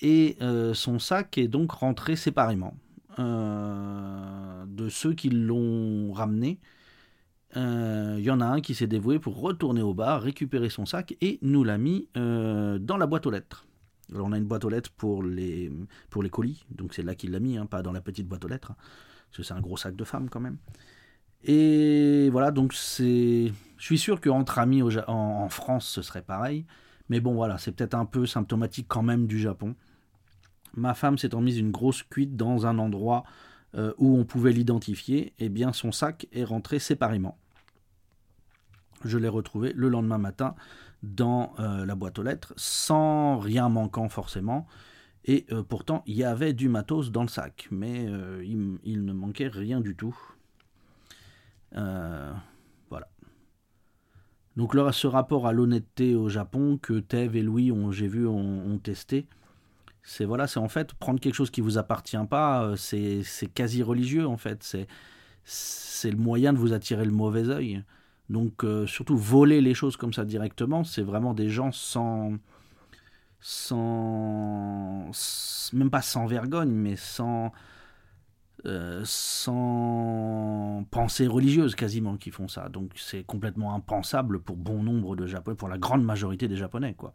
et 0.00 0.36
euh, 0.42 0.74
son 0.74 0.98
sac 0.98 1.38
est 1.38 1.48
donc 1.48 1.72
rentré 1.72 2.16
séparément 2.16 2.76
euh, 3.18 4.64
de 4.66 4.88
ceux 4.88 5.14
qui 5.14 5.30
l'ont 5.30 6.12
ramené. 6.12 6.58
Il 7.56 7.60
euh, 7.60 8.20
y 8.20 8.30
en 8.30 8.40
a 8.40 8.46
un 8.46 8.60
qui 8.60 8.74
s'est 8.74 8.88
dévoué 8.88 9.20
pour 9.20 9.40
retourner 9.40 9.82
au 9.82 9.94
bar, 9.94 10.22
récupérer 10.22 10.70
son 10.70 10.86
sac 10.86 11.16
et 11.20 11.38
nous 11.42 11.62
l'a 11.62 11.78
mis 11.78 12.08
dans 12.14 12.96
la 12.98 13.06
boîte 13.06 13.26
aux 13.26 13.30
lettres. 13.30 13.66
Alors 14.12 14.26
on 14.26 14.32
a 14.32 14.38
une 14.38 14.44
boîte 14.44 14.64
aux 14.64 14.68
lettres 14.68 14.90
pour 14.96 15.22
les, 15.22 15.72
pour 16.10 16.22
les 16.22 16.30
colis, 16.30 16.64
donc 16.70 16.92
c'est 16.94 17.02
là 17.02 17.14
qu'il 17.14 17.30
l'a 17.30 17.40
mis, 17.40 17.56
hein, 17.56 17.66
pas 17.66 17.82
dans 17.82 17.92
la 17.92 18.02
petite 18.02 18.28
boîte 18.28 18.44
aux 18.44 18.48
lettres, 18.48 18.72
hein, 18.72 18.76
parce 19.30 19.38
que 19.38 19.42
c'est 19.42 19.54
un 19.54 19.60
gros 19.60 19.76
sac 19.76 19.96
de 19.96 20.04
femme 20.04 20.28
quand 20.28 20.40
même. 20.40 20.58
Et 21.44 22.30
voilà, 22.30 22.50
donc 22.50 22.72
c'est. 22.72 23.52
Je 23.76 23.84
suis 23.84 23.98
sûr 23.98 24.20
qu'entre 24.20 24.58
amis 24.58 24.82
en, 25.06 25.48
France, 25.48 25.86
ce 25.86 26.02
serait 26.02 26.22
pareil. 26.22 26.64
Mais 27.08 27.20
bon, 27.20 27.34
voilà, 27.34 27.58
c'est 27.58 27.72
peut-être 27.72 27.94
un 27.94 28.06
peu 28.06 28.26
symptomatique 28.26 28.86
quand 28.88 29.02
même 29.02 29.26
du 29.26 29.38
Japon. 29.38 29.74
Ma 30.76 30.94
femme 30.94 31.18
s'étant 31.18 31.40
mise 31.40 31.58
une 31.58 31.70
grosse 31.70 32.02
cuite 32.02 32.36
dans 32.36 32.66
un 32.66 32.78
endroit 32.78 33.24
euh, 33.76 33.92
où 33.98 34.16
on 34.16 34.24
pouvait 34.24 34.52
l'identifier, 34.52 35.26
et 35.38 35.46
eh 35.46 35.48
bien 35.48 35.72
son 35.72 35.92
sac 35.92 36.26
est 36.32 36.44
rentré 36.44 36.78
séparément. 36.78 37.38
Je 39.04 39.18
l'ai 39.18 39.28
retrouvé 39.28 39.72
le 39.74 39.88
lendemain 39.88 40.18
matin 40.18 40.54
dans 41.02 41.52
euh, 41.58 41.84
la 41.84 41.94
boîte 41.94 42.18
aux 42.18 42.22
lettres, 42.22 42.54
sans 42.56 43.38
rien 43.38 43.68
manquant 43.68 44.08
forcément. 44.08 44.66
Et 45.24 45.46
euh, 45.52 45.62
pourtant, 45.62 46.02
il 46.06 46.14
y 46.14 46.24
avait 46.24 46.52
du 46.52 46.68
matos 46.68 47.10
dans 47.10 47.22
le 47.22 47.28
sac, 47.28 47.68
mais 47.70 48.04
il, 48.44 49.04
ne 49.04 49.12
manquait 49.12 49.48
rien 49.48 49.80
du 49.80 49.94
tout. 49.96 50.16
Donc 54.56 54.74
là, 54.74 54.92
ce 54.92 55.06
rapport 55.06 55.46
à 55.46 55.52
l'honnêteté 55.52 56.14
au 56.14 56.28
Japon 56.28 56.78
que 56.80 57.00
Tev 57.00 57.36
et 57.36 57.42
Louis 57.42 57.72
ont, 57.72 57.90
j'ai 57.90 58.06
vu, 58.06 58.26
ont 58.26 58.78
testé, 58.78 59.26
c'est 60.04 60.26
voilà, 60.26 60.46
c'est 60.46 60.60
en 60.60 60.68
fait 60.68 60.92
prendre 60.94 61.18
quelque 61.18 61.34
chose 61.34 61.50
qui 61.50 61.62
vous 61.62 61.78
appartient 61.78 62.16
pas, 62.28 62.62
euh, 62.62 62.76
c'est, 62.76 63.24
quasi 63.54 63.82
religieux 63.82 64.26
en 64.26 64.36
fait. 64.36 64.62
C'est, 64.62 64.86
c'est 65.44 66.10
le 66.10 66.18
moyen 66.18 66.52
de 66.52 66.58
vous 66.58 66.74
attirer 66.74 67.04
le 67.04 67.10
mauvais 67.10 67.48
œil. 67.48 67.82
Donc 68.28 68.64
euh, 68.64 68.86
surtout 68.86 69.16
voler 69.16 69.60
les 69.60 69.74
choses 69.74 69.96
comme 69.96 70.12
ça 70.12 70.24
directement, 70.24 70.84
c'est 70.84 71.02
vraiment 71.02 71.34
des 71.34 71.48
gens 71.48 71.72
sans, 71.72 72.34
sans, 73.40 75.10
même 75.72 75.90
pas 75.90 76.02
sans 76.02 76.26
vergogne, 76.26 76.70
mais 76.70 76.96
sans, 76.96 77.52
euh, 78.66 79.02
sans 79.04 80.86
pensée 80.90 81.26
religieuse 81.26 81.74
quasiment 81.74 82.16
qui 82.16 82.30
font 82.30 82.48
ça. 82.48 82.68
Donc 82.68 82.92
c'est 82.96 83.24
complètement 83.24 83.74
impensable 83.74 84.40
pour 84.40 84.56
bon 84.56 84.82
nombre 84.82 85.16
de 85.16 85.26
Japonais, 85.26 85.56
pour 85.56 85.68
la 85.68 85.78
grande 85.78 86.04
majorité 86.04 86.48
des 86.48 86.56
Japonais 86.56 86.94
quoi 86.94 87.14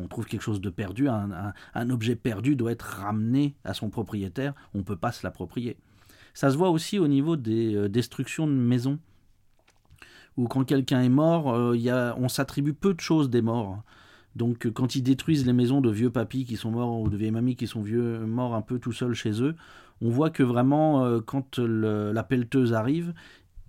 on 0.00 0.08
trouve 0.08 0.26
quelque 0.26 0.42
chose 0.42 0.60
de 0.60 0.70
perdu, 0.70 1.08
un, 1.08 1.90
objet 1.90 2.16
perdu 2.16 2.56
doit 2.56 2.72
être 2.72 2.82
ramené 2.82 3.54
à 3.64 3.74
son 3.74 3.90
propriétaire, 3.90 4.54
on 4.74 4.78
ne 4.78 4.82
peut 4.82 4.96
pas 4.96 5.12
se 5.12 5.26
l'approprier. 5.26 5.76
Ça 6.34 6.50
se 6.50 6.56
voit 6.56 6.70
aussi 6.70 6.98
au 6.98 7.08
niveau 7.08 7.36
des 7.36 7.74
euh, 7.74 7.88
destructions 7.88 8.46
de 8.46 8.52
maisons, 8.52 8.98
où 10.36 10.46
quand 10.46 10.64
quelqu'un 10.64 11.02
est 11.02 11.08
mort, 11.08 11.52
euh, 11.52 12.12
on 12.16 12.28
s'attribue 12.28 12.72
peu 12.72 12.94
de 12.94 13.00
choses 13.00 13.30
des 13.30 13.42
morts. 13.42 13.82
Donc 14.36 14.70
quand 14.72 14.94
ils 14.94 15.02
détruisent 15.02 15.44
les 15.44 15.52
maisons 15.52 15.80
de 15.80 15.90
vieux 15.90 16.10
papis 16.10 16.44
qui 16.44 16.56
sont 16.56 16.70
morts 16.70 17.00
ou 17.00 17.10
de 17.10 17.16
vieilles 17.16 17.32
mamies 17.32 17.56
qui 17.56 17.66
sont 17.66 17.82
vieux, 17.82 18.20
morts 18.20 18.54
un 18.54 18.62
peu 18.62 18.78
tout 18.78 18.92
seuls 18.92 19.14
chez 19.14 19.42
eux, 19.42 19.56
on 20.00 20.10
voit 20.10 20.30
que 20.30 20.42
vraiment 20.42 21.20
quand 21.20 21.58
la 21.58 22.22
pelleteuse 22.22 22.72
arrive, 22.72 23.12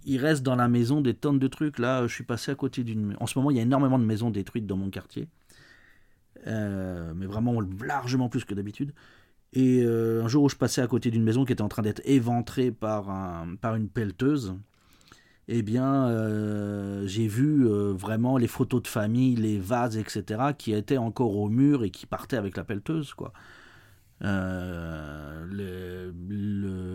il 0.06 0.18
reste 0.18 0.44
dans 0.44 0.56
la 0.56 0.68
maison 0.68 1.02
des 1.02 1.14
tonnes 1.14 1.40
de 1.40 1.48
trucs. 1.48 1.80
Là, 1.80 2.08
je 2.08 2.14
suis 2.14 2.24
passé 2.24 2.52
à 2.52 2.56
côté 2.56 2.84
d'une... 2.84 3.16
En 3.20 3.28
ce 3.28 3.38
moment, 3.38 3.52
il 3.52 3.58
y 3.58 3.60
a 3.60 3.64
énormément 3.64 4.00
de 4.00 4.06
maisons 4.06 4.30
détruites 4.32 4.66
dans 4.66 4.78
mon 4.78 4.90
quartier. 4.90 5.28
Euh, 6.48 7.14
mais 7.16 7.26
vraiment 7.26 7.60
largement 7.84 8.30
plus 8.30 8.46
que 8.46 8.56
d'habitude. 8.56 8.94
Et 9.54 9.84
euh, 9.84 10.24
un 10.24 10.28
jour 10.28 10.44
où 10.44 10.50
je 10.50 10.56
passais 10.56 10.82
à 10.82 10.88
côté 10.88 11.12
d'une 11.12 11.24
maison 11.24 11.46
qui 11.46 11.54
était 11.54 11.62
en 11.62 11.68
train 11.68 11.82
d'être 11.84 12.02
éventrée 12.06 12.72
par, 12.72 13.46
par 13.60 13.76
une 13.76 13.90
pelleteuse, 13.90 14.56
eh 15.48 15.62
bien, 15.62 16.08
euh, 16.08 17.06
j'ai 17.06 17.28
vu 17.28 17.66
vraiment 17.66 18.38
les 18.38 18.48
photos 18.48 18.82
de 18.82 18.88
famille, 18.88 19.36
les 19.36 19.60
vases, 19.60 19.98
etc., 19.98 20.42
qui 20.58 20.74
étaient 20.74 20.98
encore 20.98 21.36
au 21.36 21.50
mur 21.50 21.84
et 21.84 21.90
qui 21.90 22.06
partaient 22.06 22.38
avec 22.38 22.58
la 22.58 22.64
pelleteuse, 22.64 23.14
quoi. 23.14 23.34
Le, 24.22 26.14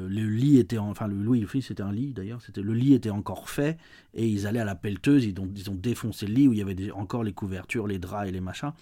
le, 0.09 0.27
lit 0.29 0.59
était 0.59 0.79
enfin 0.79 1.09
le 1.09 1.17
Louis 1.17 1.47
c'était 1.61 1.83
un 1.83 1.93
lit 1.93 2.13
d'ailleurs 2.13 2.41
c'était 2.41 2.63
le 2.63 2.73
lit 2.73 2.95
était 2.95 3.11
encore 3.11 3.51
fait 3.51 3.79
et 4.15 4.27
ils 4.27 4.47
allaient 4.47 4.61
à 4.61 4.65
la 4.65 4.75
pelleteuse 4.75 5.25
ils 5.25 5.39
ont, 5.41 5.49
ils 5.57 5.71
ont 5.71 5.75
défoncé 5.75 6.27
le 6.27 6.35
lit 6.35 6.49
où 6.49 6.53
il 6.53 6.59
y 6.59 6.63
avait 6.63 6.91
encore 6.93 7.25
les 7.25 7.33
couvertures 7.33 7.87
les 7.87 7.99
draps 7.99 8.29
et 8.29 8.33
les 8.33 8.41
machins 8.41 8.73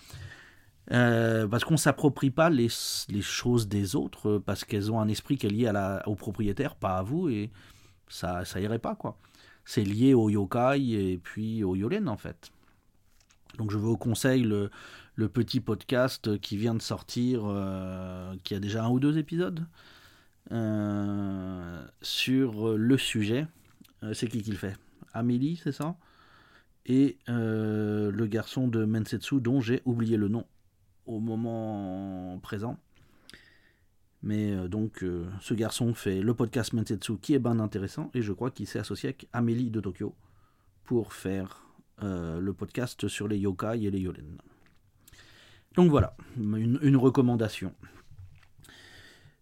euh, 0.92 1.48
parce 1.48 1.64
qu'on 1.64 1.78
s'approprie 1.78 2.30
pas 2.30 2.50
les, 2.50 2.68
les, 3.08 3.22
choses 3.22 3.68
des 3.68 3.96
autres 3.96 4.28
euh, 4.28 4.42
parce 4.44 4.64
qu'elles 4.64 4.92
ont 4.92 5.00
un 5.00 5.08
esprit 5.08 5.38
qui 5.38 5.46
est 5.46 5.50
lié 5.50 5.66
à 5.66 5.72
la, 5.72 6.02
au 6.06 6.14
propriétaire, 6.14 6.76
pas 6.76 6.98
à 6.98 7.02
vous, 7.02 7.30
et 7.30 7.50
ça, 8.08 8.44
ça 8.44 8.60
irait 8.60 8.78
pas 8.78 8.94
quoi. 8.94 9.16
C'est 9.64 9.82
lié 9.82 10.12
au 10.12 10.28
yokai 10.28 10.78
et 10.78 11.18
puis 11.18 11.64
au 11.64 11.74
yolen 11.74 12.06
en 12.08 12.18
fait. 12.18 12.52
Donc 13.58 13.70
je 13.70 13.78
vous 13.78 13.96
conseille 13.96 14.42
le, 14.42 14.70
petit 15.28 15.60
podcast 15.60 16.38
qui 16.40 16.56
vient 16.56 16.74
de 16.74 16.82
sortir, 16.82 17.42
euh, 17.46 18.34
qui 18.44 18.54
a 18.54 18.60
déjà 18.60 18.84
un 18.84 18.90
ou 18.90 19.00
deux 19.00 19.18
épisodes, 19.18 19.64
sur 22.02 22.76
le 22.76 22.98
sujet. 22.98 23.46
c'est 24.12 24.28
qui 24.28 24.42
qui 24.42 24.50
le 24.50 24.56
fait? 24.56 24.76
Amélie, 25.12 25.56
c'est 25.62 25.72
ça? 25.72 25.96
Et 26.86 27.16
le 27.26 28.26
garçon 28.26 28.68
de 28.68 28.84
Mensetsu 28.84 29.40
dont 29.40 29.60
j'ai 29.60 29.80
oublié 29.84 30.16
le 30.16 30.28
nom 30.28 30.44
au 31.06 31.20
moment 31.20 32.38
présent. 32.42 32.78
Mais 34.24 34.52
euh, 34.52 34.68
donc, 34.68 35.04
euh, 35.04 35.26
ce 35.40 35.52
garçon 35.52 35.92
fait 35.92 36.22
le 36.22 36.32
podcast 36.32 36.72
Mensetsu 36.72 37.18
qui 37.18 37.34
est 37.34 37.38
bien 37.38 37.60
intéressant 37.60 38.10
et 38.14 38.22
je 38.22 38.32
crois 38.32 38.50
qu'il 38.50 38.66
s'est 38.66 38.78
associé 38.78 39.10
avec 39.10 39.28
Amélie 39.34 39.70
de 39.70 39.80
Tokyo 39.80 40.14
pour 40.84 41.12
faire 41.12 41.62
euh, 42.02 42.40
le 42.40 42.52
podcast 42.52 43.08
sur 43.08 43.28
les 43.28 43.38
yokai 43.38 43.82
et 43.82 43.90
les 43.90 44.00
yolen. 44.00 44.38
Donc 45.74 45.90
voilà, 45.90 46.16
une, 46.36 46.96
recommandation. 46.96 47.72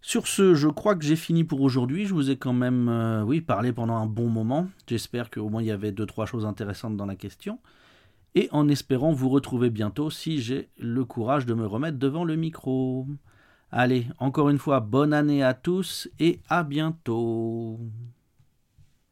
Sur 0.01 0.27
ce, 0.27 0.55
je 0.55 0.69
crois 0.69 0.97
que 0.97 1.05
j'ai 1.05 1.17
fini 1.17 1.45
pour 1.45 1.61
aujourd'hui. 1.61 2.07
Je 2.07 2.15
vous 2.15 2.31
ai 2.31 2.37
quand 2.37 2.55
même, 2.55 3.23
oui, 3.27 3.41
parlé 3.41 3.73
pendant 3.73 3.97
un 3.97 4.07
bon 4.07 4.29
moment. 4.29 4.69
J'espère 4.87 5.31
qu'au 5.31 5.49
moins 5.51 5.63
il 5.63 5.67
y 5.67 5.71
avait 5.71 5.93
deux 5.93 6.07
trois 6.07 6.27
choses 6.27 6.47
intéressantes 6.47 6.97
dans 6.97 7.07
la 7.07 7.17
question 7.17 7.59
et 8.35 8.49
en 8.53 8.69
espérant 8.69 9.13
vous 9.13 9.29
retrouver 9.29 9.71
bientôt 9.71 10.11
si 10.11 10.41
j'ai 10.41 10.69
le 10.79 11.05
courage 11.05 11.47
de 11.47 11.55
me 11.55 11.67
remettre 11.67 11.99
devant 11.99 12.25
le 12.25 12.37
micro. 12.37 13.07
Allez, 13.71 14.07
encore 14.19 14.49
une 14.49 14.59
fois, 14.59 14.81
bonne 14.81 15.13
année 15.13 15.43
à 15.43 15.55
tous 15.55 16.09
et 16.19 16.41
à 16.49 16.63
bientôt. 16.63 17.81